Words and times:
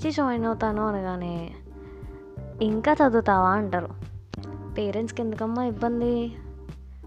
PG 0.00 0.10
join 0.10 0.44
అవుతాను 0.44 0.88
అనగానే 0.88 1.50
ఇంకా 2.62 2.92
చదువుతావా 2.92 3.50
అంటారు. 3.50 3.88
పేరెంట్స్కి 4.78 5.22
ఎందుకమ్మా 5.22 5.64
ఇబ్బంది? 5.64 6.36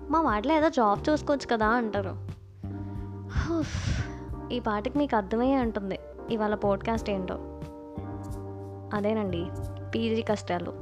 మా 0.09 0.21
వాటిలో 0.21 0.54
ఏదో 0.54 0.70
జాబ్ 0.70 1.09
చూసుకోవచ్చు 1.09 1.48
కదా 1.52 1.68
అంటారు. 1.68 2.16
ఈ 4.52 4.59
పాటకి 4.59 4.98
మీకు 4.98 5.16
అర్థమయ్యే 5.16 5.57
ఉంటుంది. 5.57 6.00
ఇవాళ 6.29 6.55
పోడ్కాస్ట్ 6.55 7.09
ఏంటో. 7.09 7.38
అదేనండి 8.94 9.46
పీజీ 9.96 10.21
కష్టాలు. 10.21 10.73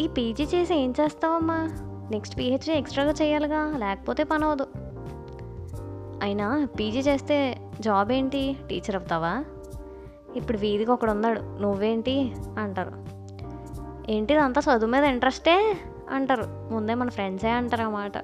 ఈ 0.00 0.08
పీజీ 0.08 0.44
చేసి 0.44 0.74
ఏం 0.74 0.94
చేస్తావమ్మా? 1.00 1.68
నెక్స్ట్ 2.10 2.38
పిహెచ్డీ 2.38 2.72
ఎక్స్ట్రాగా 2.72 3.10
చేయాలిగా 3.10 3.78
లేకపోతే 3.78 4.24
పని 4.24 4.44
అవదు 4.44 4.66
అయినా 6.22 6.68
పీజీ 6.78 7.00
చేస్తే 7.00 7.58
జాబ్ 7.80 8.12
ఏంటి? 8.12 8.56
టీచర్ 8.70 8.96
అవుతావా? 8.96 9.44
ఇప్పుడు 10.36 10.58
వీధికి 10.58 10.90
ఒకడు 10.90 11.10
ఉన్నాడు. 11.10 11.40
నువ్వేంటి? 11.40 12.34
అంటారు. 12.58 12.92
ఏంటి 14.10 14.34
ఇదంతా 14.34 14.60
చదువు 14.60 14.90
మీద 14.90 15.04
ఇంట్రెస్టే? 15.04 15.78
అంటారు. 16.10 16.44
ముందే 16.72 16.94
మన 16.94 17.08
ఫ్రెండ్సే 17.08 17.50
అంటారు 17.50 17.82
అన్నమాట. 17.82 18.18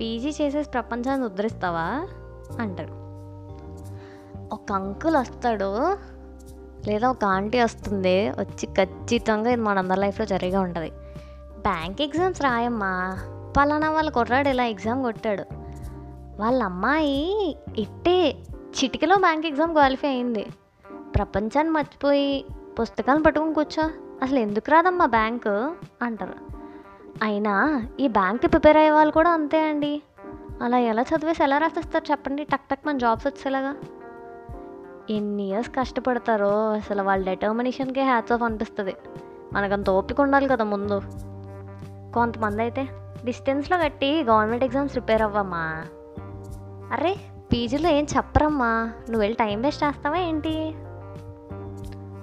పీజీ 0.00 0.28
చేసేసి 0.28 0.70
ప్రపంచాన్ని 0.70 1.26
ఉద్ధరిస్తావా? 1.26 2.08
అంటారు. 2.60 3.00
ఒక 4.54 4.72
అంకుల్ 4.72 5.16
వస్తాడు. 5.16 5.96
లేదా 6.86 7.10
ఒక 7.10 7.24
ఆంటీ 7.24 7.60
వస్తుంది. 7.60 8.30
వచ్చి 8.30 8.66
ఖచ్చితంగా 8.66 9.50
ఇది 9.50 9.62
మనందరి 9.62 10.00
లైఫ్లో 10.00 10.26
జరిగే 10.26 10.56
ఉంటుంది. 10.56 10.90
బ్యాంక్ 11.58 12.02
ఎగ్జామ్స్ 12.02 12.42
రాయమ్మా. 12.42 13.18
పలానా 13.56 13.90
వాళ్ళు 13.90 14.10
కుర్రాడు 14.10 14.48
ఇలా 14.48 14.64
ఎగ్జామ్ 14.64 15.02
కొట్టాడు. 15.02 15.44
వాళ్ళ 16.38 16.62
అమ్మాయి 16.62 17.56
ఇట్టే 17.78 18.36
చిటికలో 18.52 19.16
బ్యాంక్ 19.16 19.46
ఎగ్జామ్ 19.46 19.72
క్వాలిఫై 19.72 20.08
అయింది. 20.08 20.46
ప్రపంచాన్ని 21.20 21.72
మర్చిపోయి 21.72 22.44
పుస్తకాలు 22.80 23.22
పట్టుకుని 23.22 23.54
కూర్చో. 23.54 23.90
అసలు 24.22 24.38
ఎందుకు 24.38 24.70
రాదమ్మా 24.70 25.06
బ్యాంకు 25.06 25.74
అంటారు. 26.02 26.34
అయినా 27.22 27.82
ఈ 28.00 28.08
బ్యాంక్కి 28.08 28.46
ప్రిపేర్ 28.46 28.76
అయ్యే 28.76 28.90
వాళ్ళు 28.90 29.12
కూడా 29.12 29.30
అంతే 29.30 29.68
అండి. 29.68 30.02
అలా 30.62 30.78
ఎలా 30.78 31.02
చదివేసి 31.02 31.42
ఎలా 31.42 31.58
రాసేస్తారు 31.58 32.10
చెప్పండి. 32.10 32.44
టక్ 32.44 32.60
టక్ 32.70 32.86
మన 32.86 32.98
జాబ్స్ 32.98 33.26
వచ్చేలాగా. 33.26 33.76
ఎన్ని 35.10 35.42
ఇయర్స్ 35.42 35.70
కష్టపడతారో 35.70 36.70
అసలు 36.70 37.02
వాళ్ళ 37.02 37.24
డెటర్మినేషన్కే 37.24 38.02
హ్యాట్స్ 38.02 38.32
ఆఫ్ 38.32 38.42
అనిపిస్తుంది. 38.42 38.96
మనకంత 39.52 39.90
ఓపిక 39.90 40.20
ఉండాలి 40.20 40.48
కదా 40.48 40.64
ముందు. 40.64 41.02
కొంతమంది 42.14 42.62
అయితే 42.62 42.88
డిస్టెన్స్లో 43.24 43.78
కట్టి 43.78 44.24
గవర్నమెంట్ 44.24 44.64
ఎగ్జామ్స్ 44.64 44.94
ప్రిపేర్ 44.94 45.22
అవ్వమ్మా. 45.22 45.84
అరే 46.92 47.16
పీజీలో 47.52 47.88
ఏం 47.88 48.06
చెప్పరమ్మా. 48.16 48.84
నువ్వు 48.84 49.20
వెళ్ళి 49.20 49.36
టైం 49.36 49.62
వేస్ట్ 49.62 49.84
చేస్తావా 49.84 50.16
ఏంటి? 50.16 50.74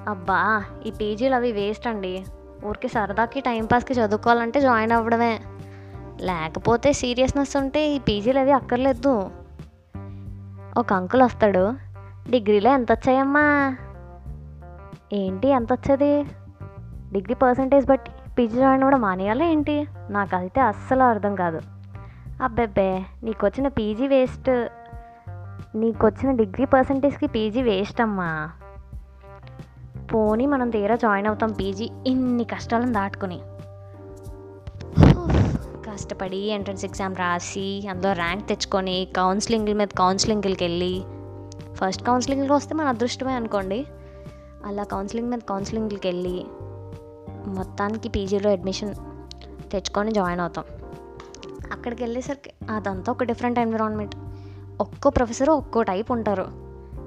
అబ్బా 0.07 0.63
ఈ 0.85 0.91
పీజీలు 0.91 1.35
అవి 1.35 1.51
వేస్ట్ 1.51 1.87
అండి. 1.87 2.25
ఊరికి 2.65 2.87
సరదాకి 2.87 3.41
టైంపాస్కి 3.41 3.93
చదువుకోవాలంటే 3.93 4.61
జాయిన్ 4.61 4.91
అవ్వడమే. 4.91 5.39
లేకపోతే 6.21 6.93
సీరియస్నెస్ 6.93 7.57
ఉంటే 7.57 7.89
ఈ 7.89 7.99
పీజీలు 7.99 8.39
అవి 8.39 8.51
అక్కర్లేదు. 8.51 9.31
ఒక 10.77 10.93
అంకుల్ 10.93 11.21
వస్తాడు. 11.21 11.73
డిగ్రీలో 12.29 12.71
ఎంత 12.71 12.91
వచ్చాయమ్మా? 12.91 13.75
ఏంటి 15.13 15.47
ఎంత 15.47 15.73
వచ్చేది? 15.73 16.23
డిగ్రీ 17.11 17.35
పర్సంటేజ్ 17.35 17.87
బట్టి 17.87 18.11
పీజీ 18.37 18.57
జాయిన్ 18.57 18.83
కూడా 18.83 18.97
మానేయాలా 18.97 19.45
ఏంటి? 19.45 19.87
నాకు 20.09 20.35
అయితే 20.35 20.61
అస్సలు 20.61 21.03
అర్థం 21.03 21.35
కాదు. 21.35 21.61
అబ్బెబ్బే 22.43 23.05
నీకు 23.23 23.45
వచ్చిన 23.45 23.67
పీజీ 23.67 24.07
వేస్ట్ 24.07 24.67
నీకు 25.75 26.07
వచ్చిన 26.07 26.35
డిగ్రీ 26.35 26.65
పర్సంటేజ్కి 26.65 27.27
పీజీ 27.27 27.61
వేస్ట్ 27.61 28.01
అమ్మా. 28.01 28.49
పోనీ 30.13 30.45
మనం 30.45 30.69
తీరా 30.69 30.95
జాయిన్ 30.95 31.27
అవుతాం 31.27 31.51
పీజీ. 31.51 31.89
ఇన్ని 32.07 32.43
కష్టాలను 32.43 32.93
దాటుకుని. 32.93 33.39
కష్టపడి 35.91 36.37
ఎంట్రన్స్ 36.37 36.85
ఎగ్జామ్ 36.85 37.15
రాసి 37.15 37.87
అందులో 37.89 38.13
ర్యాంక్ 38.13 38.47
తెచ్చుకొని 38.47 39.07
కౌన్సిలింగ్ 39.15 39.73
మీద 39.73 39.87
కౌన్సిలింగ్కి 39.87 40.63
వెళ్ళి 40.63 41.03
ఫస్ట్ 41.73 42.03
కౌన్సిలింగ్కి 42.03 42.53
వస్తే 42.53 42.75
మన 42.75 42.87
అదృష్టమే 42.87 43.33
అనుకోండి. 43.33 43.85
అలా 44.65 44.83
కౌన్సిలింగ్ 44.83 45.29
మీద 45.29 45.39
కౌన్సిలింగ్కి 45.39 46.07
వెళ్ళి 46.07 46.45
మొత్తానికి 47.47 48.09
పీజీలో 48.09 48.51
అడ్మిషన్ 48.51 48.95
తెచ్చుకొని 49.71 50.11
జాయిన్ 50.11 50.41
అవుతాం. 50.41 50.65
అక్కడికి 51.71 52.03
వెళ్ళేసరికి 52.03 52.51
అదంతా 52.71 53.11
ఒక 53.11 53.23
డిఫరెంట్ 53.23 53.59
ఎన్విరాన్మెంట్. 53.59 54.15
ఒక్కో 54.81 55.09
ప్రొఫెసర్ 55.09 55.49
ఒక్కో 55.49 55.83
టైప్ 55.83 56.11
ఉంటారు. 56.11 56.45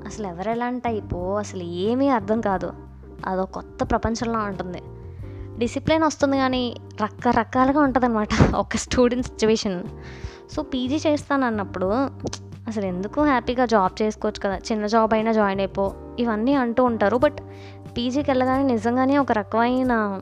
అసలు 0.06 0.26
ఎవరు 0.26 0.50
ఎలాంటి 0.50 0.80
టైపు 0.84 1.36
అసలు 1.36 1.62
ఏమీ 1.62 2.08
అర్థం 2.08 2.40
కాదు. 2.40 2.72
అదో 3.26 3.44
కొత్త 3.44 3.90
ప్రపంచంలో 3.90 4.38
ఉంటుంది. 4.38 4.82
డిసిప్లిన్ 5.58 6.02
వస్తుంది 6.02 6.36
కానీ 6.36 6.76
రకరకాలుగా 7.02 7.80
ఉంటుంది 7.80 8.06
అనమాట 8.06 8.28
ఒక 8.56 8.76
స్టూడెంట్ 8.76 9.26
సిచ్యువేషన్. 9.26 9.84
సో 10.52 10.62
పీజీ 10.62 11.10
చేస్తాను 11.10 11.46
అన్నప్పుడు 11.46 11.86
అసలు 12.68 12.86
ఎందుకు 12.86 13.24
హ్యాపీగా 13.24 13.64
జాబ్ 13.66 14.02
చేసుకోవచ్చు 14.02 14.40
కదా 14.44 14.56
చిన్న 14.56 14.86
జాబ్ 14.86 15.14
అయినా 15.14 15.32
జాయిన్ 15.32 15.60
అయిపో 15.60 15.92
ఇవన్నీ 16.18 16.54
అంటూ 16.54 16.84
ఉంటారు. 16.84 17.16
బట్ 17.16 17.38
పీజీకి 17.96 18.30
వెళ్ళగానే 18.30 18.62
నిజంగానే 18.62 19.18
ఒక 19.18 19.32
రకమైన 19.32 20.20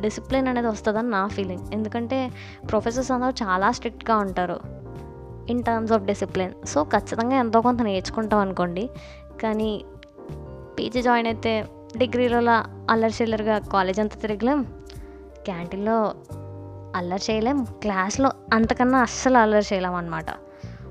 డిసిప్లిన్ 0.00 0.48
అనేది 0.48 0.66
వస్తుందని 0.66 1.10
నా 1.10 1.26
ఫీలింగ్. 1.26 1.72
ఎందుకంటే 1.72 2.30
ప్రొఫెసర్స్ 2.70 3.12
అందరూ 3.12 3.30
చాలా 3.30 3.70
స్ట్రిక్ట్గా 3.70 4.16
ఉంటారు 4.16 4.60
in 5.48 5.62
terms 5.62 5.92
of 5.92 6.02
discipline. 6.02 6.66
So 6.66 6.84
ఖచ్చితంగా 6.84 7.36
ఎంతో 7.36 7.60
కొంత 7.60 7.82
నేర్చుకుంటాం 7.82 8.40
అనుకోండి. 8.40 8.90
కానీ 9.42 9.84
పీజీ 10.78 11.02
జాయిన్ 11.02 11.26
అయితే 11.26 11.66
డిగ్రీలలో 11.96 12.86
అల్లరి 12.90 13.12
చిల్లరగా 13.22 13.58
కాలేజ్ 13.58 14.00
అంతా 14.00 14.16
తిరగలేం. 14.16 14.62
క్యాంటీన్లో 15.44 16.14
అల్లరి 16.96 17.32
చేయలేం. 17.32 17.64
క్లాస్లో 17.64 18.30
అంతకన్నా 18.52 18.98
అస్సలు 18.98 19.38
అల్లరి 19.38 19.74
చేయలేం 19.74 19.94
అనమాట 19.94 20.26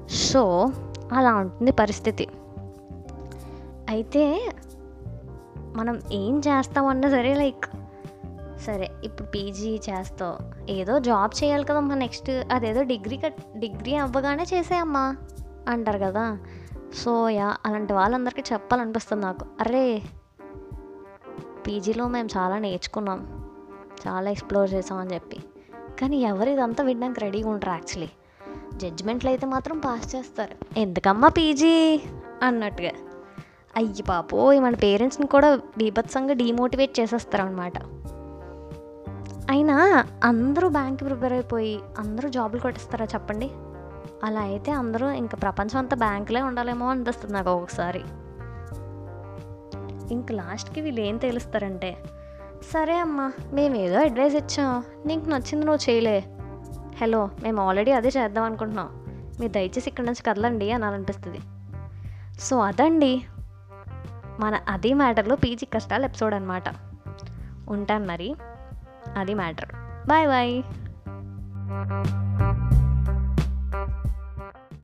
సో 0.10 0.70
అలా 1.14 1.36
ఉంటుంది 1.36 1.72
పరిస్థితి. 1.72 2.28
అయితే 3.90 4.52
మనం 5.76 6.02
ఏం 6.12 6.40
చేస్తామన్నా 6.40 7.10
సరే 7.10 7.34
లైక్ 7.34 7.66
సరే 8.66 8.90
ఇప్పుడు 9.04 9.28
పీజీ 9.28 9.80
చేస్తావు 9.90 10.38
ఏదో 10.72 11.00
జాబ్ 11.00 11.44
చేయాలి 11.44 11.64
కదమ్మా 11.64 11.96
నెక్స్ట్ 11.96 12.30
అదేదో 12.30 12.84
డిగ్రీ 12.84 13.18
కట్ 13.18 13.60
డిగ్రీ 13.60 13.96
అవ్వగానే 13.96 14.46
చేసేయమ్మా 14.54 15.16
అంటారు 15.68 15.98
కదా. 15.98 16.38
సో 17.04 17.30
యా 17.30 17.58
అలాంటి 17.66 17.94
వాళ్ళందరికీ 17.94 18.44
చెప్పాలనిపిస్తుంది 18.54 19.26
నాకు. 19.26 19.46
అరే 19.60 20.02
పీజీలో 21.68 22.08
మేము 22.08 22.30
చాలా 22.38 22.60
నేర్చుకున్నాం. 22.60 23.20
చాలా 24.08 24.30
ఎక్స్ప్లోర్ 24.30 24.74
చేసాం 24.74 24.98
అని 24.98 25.14
చెప్పి. 25.14 25.38
కానీ 26.02 26.18
ఎవరు 26.18 26.50
ఇదంతా 26.50 26.84
వినడానికి 26.84 27.20
రెడీగా 27.20 27.50
ఉంటారు 27.50 27.72
యాక్చువల్లీ. 27.72 28.10
జడ్జ్మెంట్లు 28.78 29.30
అయితే 29.30 29.46
మాత్రం 29.46 29.80
పాస్ 29.80 30.16
చేస్తారు. 30.16 30.80
ఎందుకమ్మా 30.80 31.28
పీజీ? 31.28 32.02
అన్నట్టుగా. 32.44 32.92
అయ్యి 33.76 34.04
పాపోయ్ 34.04 34.62
మన 34.62 34.76
పేరెంట్స్ని 34.76 35.28
కూడా 35.28 35.56
బీభత్సంగా 35.56 36.34
డీమోటివేట్ 36.34 37.00
చేసేస్తారు 37.00 37.44
అనమాట 37.44 37.74
అయినా 39.50 40.06
అందరూ 40.24 40.70
బ్యాంక్ 40.70 41.02
ప్రిపేర్ 41.02 41.34
అయిపోయి 41.34 41.80
అందరూ 41.98 42.30
జాబులు 42.30 42.62
కొట్టిస్తారా 42.62 43.06
చెప్పండి? 43.06 43.52
అలా 44.24 44.42
అయితే 44.42 44.72
అందరూ 44.72 45.10
ఇంకా 45.10 45.38
ప్రపంచం 45.38 45.80
అంతా 45.80 45.96
బ్యాంకులే 45.96 46.42
ఉండాలేమో 46.42 46.88
అనిపిస్తుంది 46.88 47.34
నాకు 47.34 47.50
ఒకసారి. 47.50 48.02
ఇంక 50.12 50.32
లాస్ట్కి 50.32 50.82
వీళ్ళు 50.82 51.02
ఏం 51.02 51.18
తెలుస్తారంటే 51.18 51.98
సరే 52.74 52.98
అమ్మా 52.98 53.32
మేము 53.54 53.76
ఏదో 53.76 54.00
అడ్వైస్ 54.00 54.36
ఇచ్చాం 54.36 54.84
నీకు 55.06 55.30
నచ్చింది 55.30 55.66
నువ్వు 55.66 55.90
చేయలే. 55.90 56.20
హలో 57.02 57.30
మేము 57.44 57.70
ఆల్రెడీ 57.70 57.92
అదే 57.92 58.08
చేద్దాం 58.08 58.44
అనుకుంటున్నాం. 58.44 58.90
మీరు 59.40 59.52
దయచేసి 59.52 59.90
ఇక్కడ 59.90 60.04
నుంచి 60.04 60.24
కదలండి 60.24 60.72
అని 60.72 60.86
అనిపిస్తుంది 60.86 61.40
సో 62.40 62.60
అదండి 62.60 63.24
మన 64.40 64.60
అది 64.70 64.94
మ్యాటర్లో 64.94 65.36
పీజీ 65.36 65.66
కష్టాలు 65.66 66.06
ఎపిసోడ్ 66.06 66.34
అనమాట 66.34 66.64
ఉంటాను 67.70 68.06
మరి. 68.06 68.36
అది 69.18 69.34
మ్యాటర్. 69.34 69.70
Bye 70.08 70.28
bye. 70.28 70.64